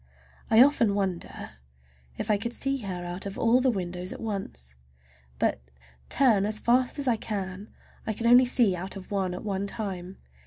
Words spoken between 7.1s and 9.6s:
can, I can only see out of one at